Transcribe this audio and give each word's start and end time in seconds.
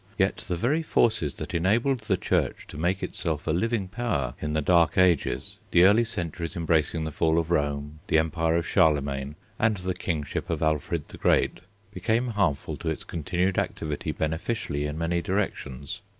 Yet, 0.17 0.37
the 0.37 0.55
very 0.55 0.81
forces 0.81 1.35
that 1.35 1.53
enabled 1.53 1.99
the 1.99 2.17
Church 2.17 2.65
to 2.69 2.77
make 2.79 3.03
itself 3.03 3.45
a 3.45 3.51
living 3.51 3.87
power 3.87 4.33
in 4.41 4.53
the 4.53 4.59
Dark 4.63 4.97
Ages, 4.97 5.59
the 5.69 5.83
early 5.83 6.03
centuries 6.03 6.55
embracing 6.55 7.03
the 7.03 7.11
Fall 7.11 7.37
of 7.37 7.51
Rome, 7.51 7.99
the 8.07 8.17
Empire 8.17 8.55
of 8.55 8.65
Charlemagne, 8.65 9.35
and 9.59 9.77
the 9.77 9.93
kingship 9.93 10.49
of 10.49 10.63
Alfred 10.63 11.09
the 11.09 11.17
Great, 11.19 11.59
became 11.91 12.29
harmful 12.29 12.77
to 12.77 12.89
its 12.89 13.03
continued 13.03 13.59
activity 13.59 14.11
beneficially 14.11 14.87
in 14.87 14.97
many 14.97 15.21
directions. 15.21 16.01